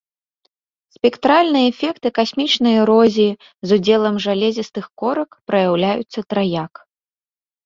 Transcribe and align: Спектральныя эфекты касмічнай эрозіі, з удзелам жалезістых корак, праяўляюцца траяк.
Спектральныя 0.95 1.65
эфекты 1.71 2.07
касмічнай 2.17 2.75
эрозіі, 2.85 3.37
з 3.67 3.79
удзелам 3.81 4.15
жалезістых 4.25 4.85
корак, 5.03 5.31
праяўляюцца 5.53 6.19
траяк. 6.35 6.73